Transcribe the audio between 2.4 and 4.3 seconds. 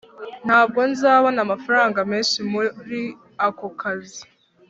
muri ako kazi